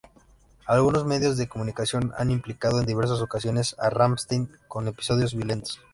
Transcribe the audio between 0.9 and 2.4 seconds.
medios de comunicación han